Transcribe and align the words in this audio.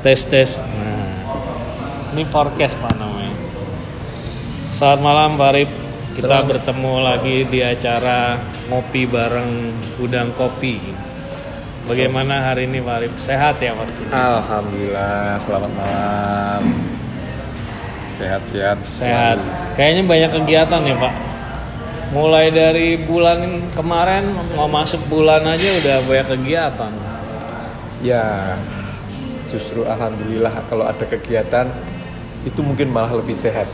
tes 0.00 0.20
tes 0.28 0.50
nah. 0.64 0.88
Ini 2.10 2.26
forecast 2.26 2.82
pak 2.82 2.98
namanya. 2.98 3.30
Selamat 4.74 5.00
malam 5.04 5.30
Pak 5.38 5.48
Arif 5.54 5.70
kita 6.18 6.26
Selamat. 6.26 6.48
bertemu 6.50 6.94
lagi 6.98 7.36
di 7.46 7.60
acara 7.62 8.34
ngopi 8.66 9.06
bareng 9.06 9.50
udang 10.02 10.34
kopi. 10.34 10.82
Bagaimana 11.86 12.50
hari 12.50 12.66
ini 12.66 12.82
Pak 12.82 12.94
Arif 12.98 13.14
sehat 13.14 13.62
ya 13.62 13.78
pasti? 13.78 14.02
Alhamdulillah, 14.10 15.38
selamat 15.38 15.72
malam. 15.78 16.62
Sehat-sehat. 18.18 18.78
sehat. 18.84 19.38
kayaknya 19.78 20.02
banyak 20.04 20.30
kegiatan 20.34 20.80
ya 20.82 20.96
Pak. 20.98 21.14
Mulai 22.10 22.50
dari 22.50 22.98
bulan 23.06 23.70
kemarin 23.70 24.34
mau 24.58 24.66
masuk 24.66 24.98
bulan 25.06 25.46
aja 25.46 25.68
udah 25.78 25.96
banyak 26.10 26.26
kegiatan. 26.26 26.92
Ya, 28.02 28.56
justru 29.50 29.82
alhamdulillah 29.82 30.54
kalau 30.66 30.86
ada 30.86 31.02
kegiatan 31.02 31.66
itu 32.40 32.60
mungkin 32.62 32.88
malah 32.88 33.12
lebih 33.12 33.34
sehat. 33.34 33.66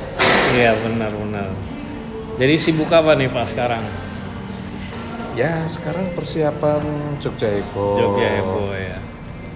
iya 0.51 0.73
benar 0.75 1.13
benar 1.13 1.49
jadi 2.37 2.55
sibuk 2.57 2.89
apa 2.89 3.15
nih 3.15 3.29
Pak 3.29 3.47
sekarang 3.47 3.85
Ya, 5.37 5.69
sekarang 5.69 6.17
persiapan 6.17 6.81
Jogja 7.21 7.53
Heboh. 7.53 7.93
Jogja 8.01 8.41
heboh 8.41 8.73
ya 8.73 8.97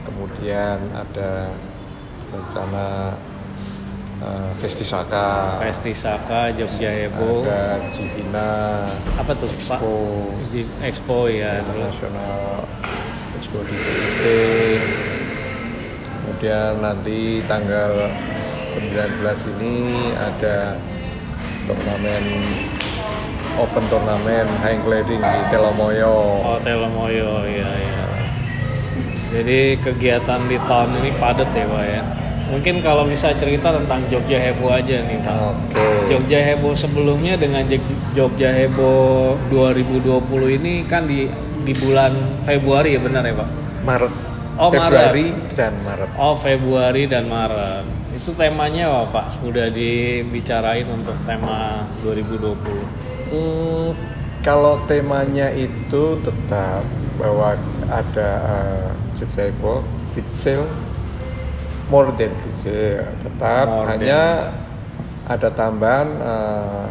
Kemudian 0.05 0.77
ada 0.93 1.57
rencana 2.29 3.17
uh, 4.21 4.53
Festisaka. 4.61 5.57
Pesti 5.57 5.97
Saka, 5.97 6.53
Jogja 6.53 6.93
Heboh. 6.93 7.49
Ada 7.49 7.81
Civina, 7.97 8.53
Apa 9.17 9.33
tuh 9.33 9.49
Pak? 9.65 9.81
Expo, 9.81 9.95
Di- 10.53 10.69
Expo 10.85 11.19
ya. 11.33 11.65
terus. 11.65 11.97
Internasional 11.97 12.69
Expo 13.41 13.59
di. 13.65 13.77
Kemudian 16.31 16.79
nanti 16.79 17.43
tanggal 17.51 18.07
19 18.79 19.51
ini 19.59 20.15
ada 20.15 20.79
turnamen 21.67 22.23
open 23.59 23.85
turnamen 23.91 24.47
hang 24.63 24.79
gliding 24.87 25.19
di 25.19 25.41
Telomoyo. 25.51 26.39
Oh 26.47 26.59
Telomoyo 26.63 27.43
ya 27.51 27.67
ya. 27.67 28.07
Jadi 29.35 29.75
kegiatan 29.83 30.47
di 30.47 30.55
tahun 30.71 31.03
ini 31.03 31.11
padat 31.19 31.51
ya 31.51 31.67
Pak 31.67 31.83
ya. 31.83 32.03
Mungkin 32.55 32.79
kalau 32.79 33.11
bisa 33.11 33.35
cerita 33.35 33.75
tentang 33.75 34.07
Jogja 34.07 34.39
Heboh 34.39 34.71
aja 34.71 35.03
nih 35.03 35.19
Pak. 35.27 35.35
Oke. 35.35 36.15
Jogja 36.15 36.47
Heboh 36.47 36.79
sebelumnya 36.79 37.35
dengan 37.35 37.67
Jogja 38.15 38.55
Heboh 38.55 39.35
2020 39.51 40.59
ini 40.63 40.87
kan 40.87 41.11
di 41.11 41.27
di 41.67 41.75
bulan 41.75 42.39
Februari 42.47 42.95
ya 42.95 43.03
benar 43.03 43.27
ya 43.27 43.35
Pak? 43.35 43.49
Maret, 43.83 44.30
Oh, 44.61 44.69
Februari 44.69 45.27
dan 45.57 45.73
Maret. 45.81 46.09
Oh 46.15 46.35
Februari 46.37 47.03
dan 47.09 47.25
Maret. 47.27 47.85
Itu 48.13 48.37
temanya 48.37 48.93
apa 48.93 49.09
Pak? 49.09 49.27
Udah 49.41 49.73
dibicarain 49.73 50.85
untuk 50.85 51.17
tema 51.25 51.89
2020. 52.05 52.53
Hmm, 53.33 53.97
kalau 54.45 54.85
temanya 54.85 55.49
itu 55.51 56.03
tetap 56.21 56.85
bahwa 57.17 57.57
ada 57.89 58.31
uh, 58.43 58.89
Jogja 59.17 59.49
Beat 60.13 60.29
Sale, 60.35 60.69
more 61.89 62.13
than 62.13 62.33
tetap 63.19 63.65
More 63.65 63.87
than. 63.87 63.89
hanya 64.03 64.21
ada 65.25 65.49
tambahan 65.49 66.09
uh, 66.19 66.87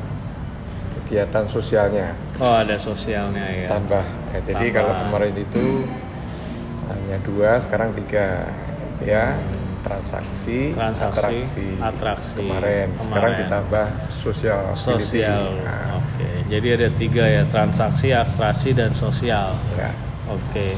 kegiatan 1.02 1.44
sosialnya 1.44 2.16
Oh 2.40 2.56
ada 2.56 2.80
sosialnya 2.80 3.44
ya. 3.44 3.68
tambah 3.68 4.06
Ya, 4.30 4.40
jadi 4.46 4.66
Tambah. 4.70 4.76
kalau 4.78 4.94
kemarin 5.04 5.36
itu 5.36 5.66
hanya 6.90 7.18
dua 7.22 7.62
sekarang 7.62 7.94
tiga 7.94 8.50
ya 9.00 9.38
transaksi, 9.80 10.76
Transaksi, 10.76 11.24
atraksi, 11.40 11.68
atraksi. 11.80 12.36
kemarin 12.36 12.88
sekarang 13.00 13.32
ditambah 13.40 13.86
sosial 14.12 14.76
Sosial. 14.76 15.56
Nah, 15.64 16.04
Oke. 16.04 16.30
Jadi 16.52 16.68
ada 16.76 16.90
tiga 16.92 17.24
ya 17.24 17.44
transaksi, 17.48 18.12
atraksi 18.12 18.76
dan 18.76 18.92
sosial. 18.92 19.56
ya. 19.80 19.96
Oke. 20.28 20.76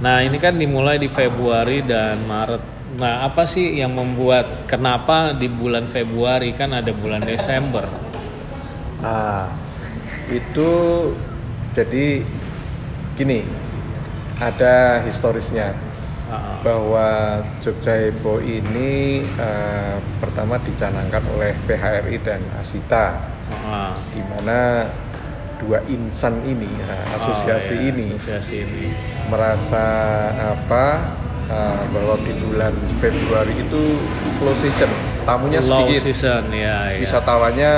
Nah 0.00 0.24
ini 0.24 0.40
kan 0.40 0.56
dimulai 0.56 0.96
di 0.96 1.12
Februari 1.12 1.84
dan 1.84 2.24
Maret. 2.24 2.62
Nah 2.96 3.28
apa 3.28 3.44
sih 3.44 3.76
yang 3.76 3.92
membuat 3.92 4.64
kenapa 4.64 5.36
di 5.36 5.44
bulan 5.44 5.84
Februari 5.84 6.56
kan 6.56 6.72
ada 6.72 6.88
bulan 6.90 7.20
Desember? 7.20 7.84
Ah, 9.04 9.52
itu 10.32 10.70
jadi 11.76 12.24
gini, 13.14 13.44
ada 14.38 15.02
historisnya 15.02 15.74
Ah, 16.28 16.60
bahwa 16.60 17.40
Jogja 17.64 17.96
Heboh 17.96 18.36
ini 18.44 19.24
eh, 19.24 19.96
pertama 20.20 20.60
dicanangkan 20.60 21.24
oleh 21.32 21.56
PHRI 21.64 22.20
dan 22.20 22.44
Asita, 22.60 23.16
ah. 23.64 23.96
di 24.12 24.20
mana 24.28 24.84
dua 25.56 25.80
insan 25.88 26.36
ini, 26.44 26.68
nah, 26.68 27.16
asosiasi 27.16 27.72
Oh, 27.72 27.80
iya, 27.80 27.88
ini 27.96 28.06
Asosiasi 28.12 28.54
ini. 28.60 28.92
merasa 29.32 29.84
apa 30.36 31.16
eh, 31.48 31.80
bahwa 31.96 32.20
di 32.20 32.32
bulan 32.36 32.76
Februari 33.00 33.56
itu 33.56 33.96
low 34.44 34.52
season, 34.60 34.92
tamunya 35.24 35.64
Low 35.64 35.88
sedikit, 35.88 36.12
season 36.12 36.52
ya. 36.52 36.92
ya. 36.92 37.00
wisatawannya 37.08 37.72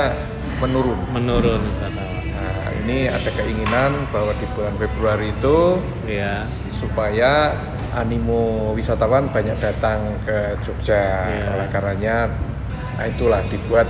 menurun. 0.59 0.99
Menurun 1.15 1.71
wisatawan. 1.71 2.19
Ini 2.91 3.07
ada 3.07 3.31
keinginan 3.31 4.03
bahwa 4.11 4.35
di 4.35 4.43
bulan 4.51 4.75
Februari 4.75 5.31
itu 5.31 5.79
Ya. 6.03 6.43
supaya 6.75 7.55
animo 7.95 8.75
wisatawan 8.75 9.31
banyak 9.31 9.55
datang 9.63 10.19
ke 10.27 10.59
Jogja. 10.59 11.31
Iya. 11.31 11.55
Oleh 11.55 11.67
karenanya, 11.71 12.17
nah 12.99 13.07
itulah 13.07 13.39
dibuat 13.47 13.87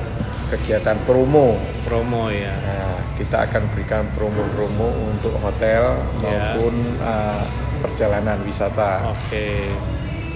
kegiatan 0.53 1.01
promo. 1.09 1.57
Promo 1.81 2.29
ya. 2.29 2.53
Nah, 2.61 3.01
kita 3.17 3.49
akan 3.49 3.73
berikan 3.73 4.05
promo-promo 4.13 4.93
untuk 5.09 5.33
hotel 5.41 5.97
Iya. 5.97 6.21
maupun 6.21 6.73
uh, 7.01 7.41
perjalanan 7.81 8.37
wisata. 8.45 9.17
Oke. 9.17 9.65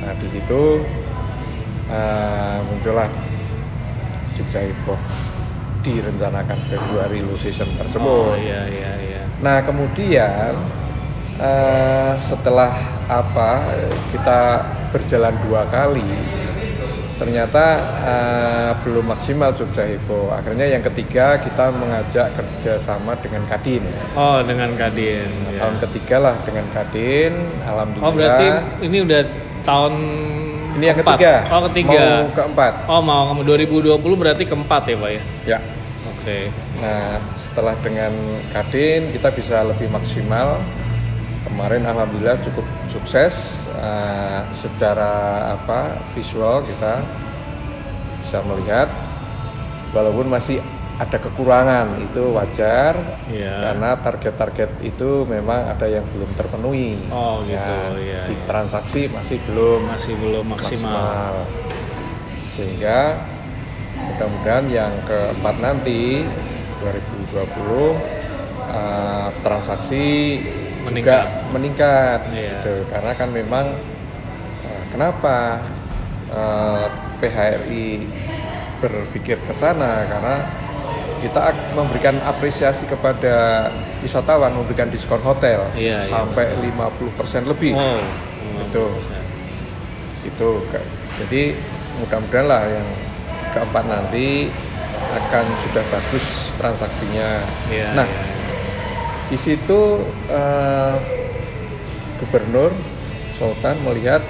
Nah, 0.01 0.17
di 0.17 0.27
situ 0.33 0.81
uh, 1.93 2.65
muncullah 2.65 3.13
Jogja 4.33 4.65
Heboh 4.65 4.97
direncanakan 5.85 6.57
Februari 6.65 7.21
low 7.21 7.37
season 7.37 7.69
Oh 7.69 7.77
tersebut. 7.85 8.41
iya 8.41 8.61
iya 8.65 8.91
iya. 8.99 9.21
Nah 9.39 9.61
kemudian 9.61 10.57
eh, 11.37 12.13
setelah 12.17 12.73
apa 13.05 13.61
kita 14.09 14.39
berjalan 14.89 15.35
dua 15.45 15.67
kali, 15.69 16.07
ternyata 17.15 17.65
eh, 18.01 18.71
belum 18.81 19.05
maksimal 19.13 19.53
Jogja 19.53 19.85
Heboh. 19.85 20.33
Akhirnya 20.33 20.65
yang 20.67 20.83
ketiga 20.83 21.37
kita 21.37 21.69
mengajak 21.69 22.33
kerjasama 22.33 23.13
dengan 23.21 23.43
Kadin. 23.45 23.83
Oh 24.17 24.41
dengan 24.41 24.73
Kadin. 24.73 25.29
ya. 25.53 25.59
Tahun 25.61 25.75
ketiga 25.85 26.15
lah 26.19 26.35
dengan 26.43 26.65
Kadin. 26.73 27.33
Alhamdulillah. 27.63 28.09
Oh 28.09 28.11
berarti 28.11 28.47
ini 28.81 28.97
udah 29.05 29.21
tahun 29.61 29.93
ini 30.75 30.85
yang 30.91 30.97
keempat? 30.99 31.17
ketiga. 31.17 31.35
Oh 31.51 31.61
ketiga. 31.71 32.03
Mau 32.03 32.31
keempat. 32.35 32.73
Oh 32.91 33.01
mau 33.01 33.21
kamu 33.31 33.41
2020 33.65 34.21
berarti 34.21 34.43
keempat 34.43 34.83
ya 34.91 34.95
pak 34.99 35.11
ya? 35.11 35.21
Ya. 35.45 35.59
Oke. 36.15 36.49
Nah, 36.83 37.21
setelah 37.39 37.75
dengan 37.79 38.13
Kadin 38.51 39.09
kita 39.15 39.31
bisa 39.31 39.63
lebih 39.63 39.87
maksimal. 39.89 40.59
Kemarin 41.45 41.85
alhamdulillah 41.85 42.41
cukup 42.41 42.65
sukses 42.89 43.65
Eh, 43.75 44.41
secara 44.55 45.13
apa 45.59 45.99
visual 46.15 46.63
kita 46.63 47.03
bisa 48.23 48.39
melihat 48.47 48.87
walaupun 49.91 50.31
masih 50.31 50.63
ada 50.95 51.17
kekurangan 51.19 51.99
itu 51.99 52.31
wajar 52.31 52.95
Iya. 53.27 53.67
karena 53.67 53.89
target-target 53.99 54.79
itu 54.79 55.27
memang 55.27 55.67
ada 55.67 55.83
yang 55.85 56.07
belum 56.07 56.31
terpenuhi. 56.33 56.95
Oh, 57.11 57.43
gitu, 57.43 57.59
Ya, 57.59 57.91
iya, 57.99 58.21
di 58.23 58.35
transaksi 58.47 59.11
masih 59.11 59.43
belum 59.43 59.91
Masih 59.91 60.15
belum 60.15 60.45
maksimal. 60.47 61.43
Sehingga 62.49 63.19
mudah-mudahan 63.97 64.65
yang 64.71 64.93
keempat 65.03 65.55
nanti 65.59 66.23
2020 66.79 67.99
eh, 68.65 69.27
transaksi 69.41 70.05
juga 70.85 70.87
Meningkat. 70.87 71.27
meningkat 71.51 72.19
Iya. 72.31 72.39
gitu. 72.55 72.73
Karena 72.87 73.11
kan 73.11 73.29
memang 73.29 73.65
eh, 74.63 74.83
kenapa 74.95 75.59
eh, 76.31 76.85
PHRI 77.19 77.87
berpikir 78.75 79.39
ke 79.41 79.51
sana 79.51 80.03
karena 80.05 80.35
kita 81.17 81.39
memberikan 81.71 82.15
apresiasi 82.21 82.83
kepada 82.83 83.67
wisatawan 83.99 84.51
memberikan 84.51 84.87
diskon 84.87 85.19
hotel 85.19 85.63
Iya, 85.73 86.01
iya. 86.01 86.09
sampai 86.09 86.53
50% 86.55 87.45
lebih 87.45 87.73
Oh. 87.73 88.01
Itu. 88.61 88.85
situ 90.17 90.49
Ke- 90.67 90.87
jadi 91.17 91.53
mudah-mudahan 91.97 92.45
lah 92.45 92.63
yang 92.65 92.87
keempat 93.51 93.83
nanti 93.83 94.49
akan 95.15 95.45
sudah 95.61 95.83
bagus 95.85 96.25
transaksinya 96.55 97.29
Iya, 97.67 97.87
nah 97.93 98.03
iya. 98.03 98.25
di 99.25 99.37
situ 99.37 99.81
eh, 100.27 100.95
gubernur 102.17 102.71
Sultan 103.33 103.75
melihat 103.81 104.23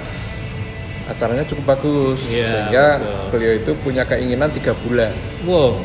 acaranya 1.06 1.42
cukup 1.44 1.64
bagus 1.72 2.18
Iya, 2.26 2.44
sehingga 2.44 2.86
betul. 2.98 3.26
beliau 3.30 3.52
itu 3.56 3.72
punya 3.80 4.02
keinginan 4.02 4.50
tiga 4.50 4.74
bulan 4.76 5.14
Wow, 5.42 5.78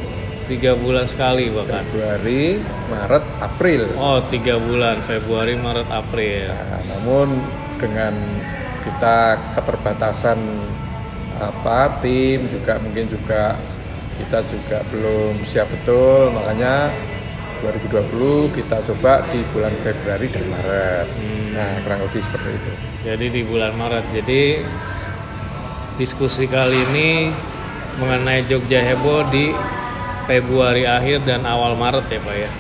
tiga 0.51 0.75
bulan 0.75 1.07
sekali 1.07 1.47
bahkan. 1.47 1.87
Februari 1.87 2.59
Maret 2.91 3.25
April 3.39 3.81
Oh, 3.95 4.19
tiga 4.27 4.59
bulan 4.59 4.99
Februari, 5.07 5.55
Maret, 5.55 5.87
April. 5.87 6.51
Nah, 6.51 6.81
namun 6.91 7.39
dengan 7.79 8.11
kita 8.83 9.39
keterbatasan 9.55 10.37
apa 11.41 12.03
tim 12.03 12.45
juga 12.51 12.77
mungkin 12.77 13.09
juga 13.09 13.57
kita 14.21 14.45
juga 14.45 14.85
belum 14.93 15.41
siap 15.41 15.65
betul 15.73 16.29
makanya 16.29 16.93
2020 17.65 18.57
kita 18.57 18.77
coba 18.93 19.25
di 19.29 19.41
bulan 19.53 19.73
Februari 19.81 20.27
dan 20.29 20.45
Maret. 20.49 21.07
Nah 21.53 21.69
kurang 21.85 22.01
lebih 22.05 22.21
seperti 22.25 22.49
itu. 22.57 22.71
Jadi 23.05 23.25
di 23.29 23.41
bulan 23.45 23.73
Maret. 23.77 24.05
Jadi 24.13 24.41
diskusi 25.97 26.45
kali 26.49 26.77
ini 26.93 27.09
mengenai 28.01 28.45
Jogja 28.49 28.81
Heboh 28.81 29.29
di 29.29 29.53
Februari 30.23 30.83
akhir 30.83 31.23
dan 31.23 31.41
awal 31.43 31.73
Maret 31.73 32.05
ya 32.07 32.19
Pak 32.19 32.35
ya. 32.37 32.51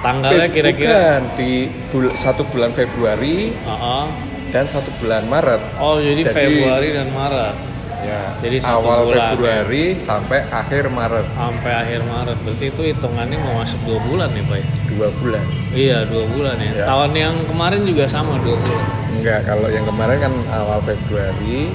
Tanggalnya 0.00 0.46
Eh, 0.46 0.52
kira-kira 0.52 1.00
di 1.32 1.52
bul- 1.88 2.12
satu 2.12 2.44
bulan 2.44 2.70
Februari 2.70 3.56
Oh, 3.64 4.04
dan 4.52 4.68
satu 4.68 4.92
bulan 5.00 5.24
Maret. 5.24 5.60
oh 5.78 5.96
jadi, 5.96 6.20
Jadi- 6.20 6.28
Februari 6.30 6.88
dan 6.92 7.08
Maret 7.10 7.56
Ya, 8.04 8.20
Jadi 8.36 8.60
satu 8.60 8.84
awal 8.84 9.08
bulan, 9.08 9.16
ya. 9.16 9.28
Februari 9.32 9.84
sampai 9.96 10.44
akhir 10.52 10.92
Maret 10.92 11.24
sampai 11.24 11.72
akhir 11.72 12.00
Maret. 12.04 12.36
Berarti 12.44 12.64
itu 12.68 12.82
hitungannya 12.84 13.38
mau 13.40 13.64
masuk 13.64 13.80
dua 13.80 13.96
bulan 14.04 14.28
ya 14.28 14.44
Pak 14.44 14.56
ya? 14.60 14.66
dua 14.92 15.08
bulan. 15.16 15.44
Iya 15.72 15.98
dua 16.04 16.24
bulan 16.28 16.56
ya. 16.60 16.70
Ya. 16.74 16.84
Tahun 16.84 17.10
yang 17.16 17.34
kemarin 17.48 17.80
juga 17.80 18.04
sama 18.04 18.36
dua 18.44 18.60
bulan. 18.60 18.84
Enggak, 19.08 19.40
kalau 19.48 19.68
yang 19.72 19.88
kemarin 19.88 20.16
kan 20.20 20.32
awal 20.52 20.84
Februari 20.84 21.72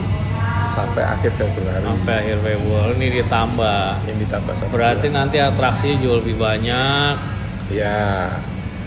sampai 0.85 1.03
akhir 1.03 1.31
Februari. 1.35 1.83
Sampai 1.83 2.13
akhir 2.23 2.37
Februari 2.43 2.91
ini 2.99 3.07
ditambah. 3.19 3.81
Yang 4.07 4.17
ditambah 4.27 4.53
Berarti 4.71 5.07
bulan. 5.09 5.17
nanti 5.19 5.37
atraksinya 5.41 5.95
jauh 5.99 6.17
lebih 6.23 6.35
banyak, 6.39 7.13
ya 7.73 7.99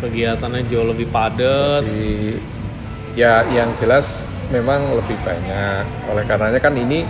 kegiatannya 0.00 0.60
jauh 0.66 0.86
lebih 0.90 1.06
padat. 1.12 1.84
di 1.86 2.36
ya 3.12 3.44
yang 3.52 3.70
jelas 3.76 4.24
memang 4.50 4.96
lebih 4.96 5.16
banyak. 5.22 5.84
Oleh 6.08 6.24
karenanya 6.24 6.60
kan 6.60 6.74
ini 6.76 7.04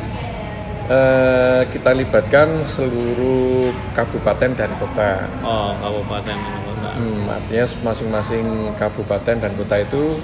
eh, 0.91 1.63
kita 1.71 1.95
libatkan 1.95 2.49
seluruh 2.75 3.71
kabupaten 3.95 4.51
dan 4.55 4.71
kota. 4.77 5.27
Oh, 5.43 5.73
kabupaten 5.79 6.37
dan 6.37 6.59
kota. 6.67 6.91
Hmm, 6.93 7.25
artinya 7.31 7.67
masing-masing 7.87 8.47
kabupaten 8.77 9.37
dan 9.39 9.53
kota 9.57 9.77
itu 9.81 10.19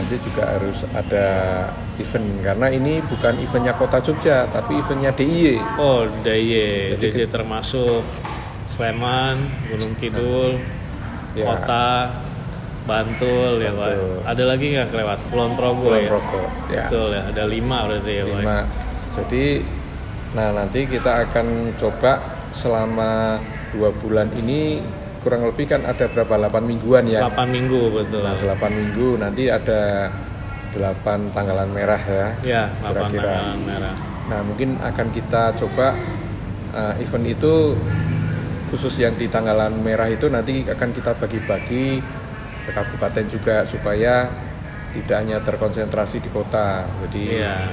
nanti 0.00 0.16
juga 0.24 0.56
harus 0.56 0.80
ada 0.96 1.28
event 2.00 2.40
karena 2.40 2.66
ini 2.72 3.04
bukan 3.04 3.36
eventnya 3.36 3.76
kota 3.76 4.00
Jogja 4.00 4.48
tapi 4.48 4.80
eventnya 4.80 5.12
DIY. 5.12 5.60
Oh, 5.76 6.08
DIY, 6.24 6.96
DIY 6.96 7.28
termasuk 7.28 8.00
Sleman, 8.64 9.44
Gunung 9.68 9.92
Kidul, 10.00 10.56
Ya. 11.30 11.46
Kota, 11.46 12.10
Bantul 12.90 13.62
ya 13.62 13.70
Pak. 13.70 13.86
Bantul. 13.86 14.18
Ada 14.26 14.44
lagi 14.50 14.66
nggak 14.74 14.88
kelewat? 14.90 15.18
Kulon 15.30 15.52
Progo 15.54 15.82
Kulon 15.94 16.02
ya. 16.02 16.10
Progo, 16.10 16.42
ya. 16.66 16.84
Betul 16.90 17.08
ya, 17.14 17.22
ada 17.30 17.44
lima 17.46 17.78
berarti 17.86 18.12
ya 18.18 18.24
Pak. 18.26 18.40
lima. 18.42 18.58
Jadi, 19.10 19.44
nah 20.34 20.48
nanti 20.50 20.80
kita 20.90 21.12
akan 21.28 21.46
coba 21.78 22.12
selama 22.50 23.38
dua 23.70 23.94
bulan 23.94 24.26
ini 24.34 24.82
kurang 25.20 25.44
lebih 25.44 25.68
kan 25.68 25.84
ada 25.84 26.08
berapa 26.08 26.48
8 26.48 26.64
mingguan 26.64 27.04
ya. 27.04 27.28
8 27.28 27.44
minggu 27.46 27.80
betul. 27.92 28.24
Nah 28.24 28.34
8 28.36 28.56
minggu 28.72 29.08
nanti 29.20 29.52
ada 29.52 30.08
8 30.72 31.34
tanggalan 31.34 31.68
merah 31.68 32.00
ya. 32.00 32.26
Ya, 32.40 32.62
8 32.80 33.10
Kira-kira. 33.10 33.28
tanggalan 33.28 33.60
merah. 33.64 33.94
Nah 34.30 34.40
mungkin 34.46 34.78
akan 34.78 35.06
kita 35.10 35.42
coba 35.58 35.92
uh, 36.72 36.94
event 36.96 37.26
itu 37.26 37.74
khusus 38.70 39.02
yang 39.02 39.18
di 39.18 39.26
tanggalan 39.26 39.74
merah 39.76 40.06
itu 40.06 40.30
nanti 40.30 40.62
akan 40.62 40.94
kita 40.94 41.18
bagi-bagi 41.18 41.98
ke 42.62 42.70
kabupaten 42.70 43.26
juga 43.26 43.66
supaya 43.66 44.30
tidak 44.94 45.16
hanya 45.18 45.38
terkonsentrasi 45.42 46.22
di 46.22 46.30
kota. 46.30 46.86
Jadi 47.06 47.42
Iya. 47.42 47.66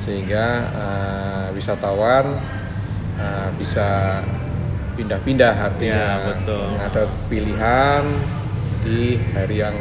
sehingga 0.00 0.46
uh, 0.72 1.46
wisatawan 1.52 2.40
uh, 3.20 3.48
bisa 3.60 4.20
pindah-pindah 5.00 5.54
artinya 5.56 5.96
Iya, 5.96 6.14
betul. 6.28 6.66
ada 6.76 7.02
pilihan 7.32 8.04
di 8.84 9.16
hari 9.32 9.56
yang 9.64 9.76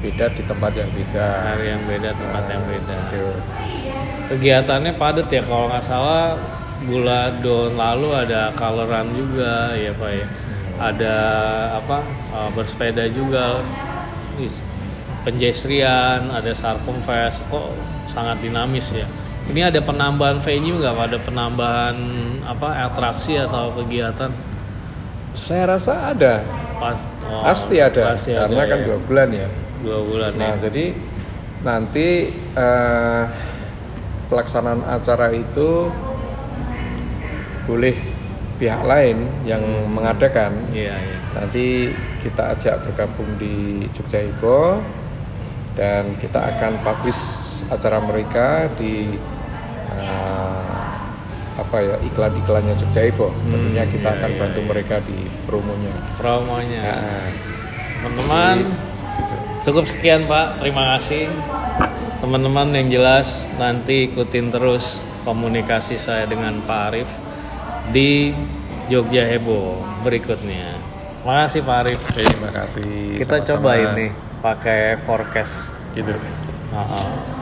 beda 0.00 0.32
di 0.32 0.42
tempat 0.44 0.72
yang 0.76 0.90
beda 0.92 1.26
Hari 1.52 1.66
yang 1.76 1.82
beda, 1.84 2.10
tempat 2.16 2.44
yang 2.48 2.62
beda. 2.64 2.96
Gitu. 3.12 3.32
Kegiatannya 4.32 4.92
padat 4.96 5.28
ya 5.28 5.42
kalau 5.44 5.68
nggak 5.68 5.84
salah 5.84 6.34
bulan 6.88 7.40
tahun 7.40 7.72
lalu 7.76 8.08
ada 8.12 8.52
coloran 8.56 9.12
juga 9.12 9.76
ya 9.76 9.92
Pak 9.92 10.10
ya. 10.12 10.26
Ada 10.76 11.16
apa 11.80 12.04
uh, 12.36 12.50
bersepeda 12.52 13.08
juga, 13.08 13.64
penjestrian, 15.24 16.28
ada 16.28 16.52
sarkom 16.52 17.00
fest, 17.00 17.40
kok 17.48 17.72
sangat 18.06 18.36
dinamis 18.44 18.92
ya. 18.92 19.08
Ini 19.46 19.60
ada 19.70 19.78
penambahan 19.78 20.42
venue 20.42 20.82
nggak? 20.82 20.94
Ada 21.12 21.18
penambahan 21.22 21.96
apa 22.42 22.90
atraksi 22.90 23.38
atau 23.38 23.70
kegiatan? 23.78 24.30
saya 25.36 25.76
rasa 25.76 26.16
ada 26.16 26.40
Pas, 26.76 26.98
oh, 27.28 27.44
pasti 27.44 27.76
ada 27.80 28.16
pasti 28.16 28.32
karena 28.32 28.64
ada 28.64 28.70
kan 28.72 28.78
ya. 28.80 28.84
dua 28.88 28.98
bulan 29.04 29.28
ya 29.32 29.48
dua 29.84 29.98
bulan 30.02 30.30
nah 30.36 30.52
ya. 30.56 30.68
jadi 30.68 30.84
nanti 31.64 32.08
eh, 32.56 33.22
pelaksanaan 34.32 34.82
acara 34.84 35.32
itu 35.32 35.88
boleh 37.68 37.96
pihak 38.56 38.82
lain 38.88 39.28
yang 39.44 39.62
mengadakan 39.92 40.56
Iya 40.72 40.96
iya. 40.96 41.18
nanti 41.36 41.92
kita 42.24 42.56
ajak 42.56 42.88
bergabung 42.88 43.28
di 43.36 43.84
Jogja 43.92 44.24
Ibo 44.24 44.80
dan 45.76 46.16
kita 46.16 46.40
akan 46.56 46.80
publish 46.80 47.20
acara 47.68 48.00
mereka 48.00 48.68
di 48.80 49.12
eh, 49.94 50.86
apa 51.56 51.76
ya 51.80 51.96
iklan-iklannya 52.04 52.76
Jogja 52.76 53.02
Ibo 53.08 53.32
tentunya 53.48 53.84
kita 53.88 54.12
iya, 54.12 54.16
akan 54.20 54.30
iya, 54.30 54.38
bantu 54.44 54.60
iya. 54.60 54.68
mereka 54.68 54.96
di 55.04 55.18
promonya 55.48 55.94
Promonya. 56.20 56.82
Nah, 56.84 57.28
Teman-teman, 57.96 58.56
gitu. 58.70 59.34
cukup 59.66 59.84
sekian 59.88 60.30
Pak. 60.30 60.62
Terima 60.62 60.94
kasih. 60.94 61.26
Teman-teman 62.22 62.70
yang 62.76 62.88
jelas 62.92 63.50
nanti 63.58 64.06
ikutin 64.06 64.52
terus 64.54 65.02
komunikasi 65.26 65.98
saya 65.98 66.28
dengan 66.28 66.62
Pak 66.62 66.80
Arif 66.92 67.10
di 67.90 68.30
Jogja 68.86 69.26
Heboh 69.26 69.82
berikutnya. 70.06 70.78
Makasih 71.26 71.66
Pak 71.66 71.76
Arif. 71.82 72.00
terima 72.14 72.50
kasih 72.54 73.18
Kita 73.18 73.42
Sama-sama. 73.42 73.50
coba 73.58 73.70
ini 73.74 74.06
pakai 74.38 74.80
forecast. 75.02 75.74
gitu 75.96 76.12
ah. 76.76 77.34